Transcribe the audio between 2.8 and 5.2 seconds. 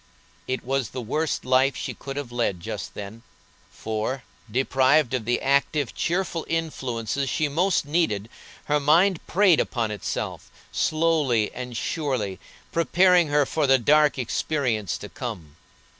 then, for, deprived